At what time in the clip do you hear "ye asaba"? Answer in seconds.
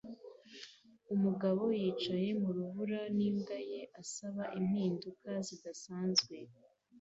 3.69-4.43